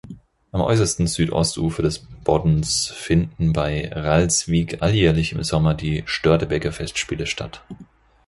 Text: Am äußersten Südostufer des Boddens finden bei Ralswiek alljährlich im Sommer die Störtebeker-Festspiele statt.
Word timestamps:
Am 0.51 0.61
äußersten 0.61 1.05
Südostufer 1.05 1.83
des 1.83 1.99
Boddens 2.23 2.87
finden 2.87 3.53
bei 3.53 3.87
Ralswiek 3.93 4.81
alljährlich 4.81 5.33
im 5.33 5.43
Sommer 5.43 5.75
die 5.75 6.01
Störtebeker-Festspiele 6.07 7.27
statt. 7.27 7.61